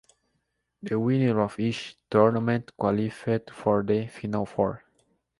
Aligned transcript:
The 0.81 0.99
winner 0.99 1.39
of 1.41 1.59
each 1.59 1.95
tournament 2.09 2.75
qualified 2.75 3.51
for 3.51 3.83
the 3.83 4.07
final 4.07 4.47
four. 4.47 4.83